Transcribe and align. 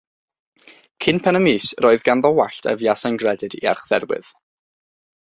Cyn 1.05 1.19
pen 1.27 1.37
y 1.39 1.41
mis, 1.43 1.67
yr 1.81 1.87
oedd 1.89 2.05
ganddo 2.07 2.31
wallt 2.39 2.71
a 2.71 2.73
fuasai'n 2.79 3.21
gredyd 3.25 3.57
i 3.59 3.63
Archdderwydd. 3.73 4.33